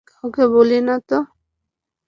কাউকে 0.09 0.43
বলবি 0.53 0.79
না-তো? 0.87 1.17